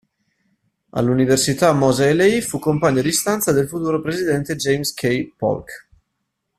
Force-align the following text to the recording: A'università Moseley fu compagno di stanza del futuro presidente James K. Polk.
A'università 0.93 1.73
Moseley 1.73 2.41
fu 2.41 2.57
compagno 2.57 3.03
di 3.03 3.11
stanza 3.11 3.51
del 3.51 3.67
futuro 3.67 4.01
presidente 4.01 4.55
James 4.55 4.95
K. 4.95 5.31
Polk. 5.37 5.89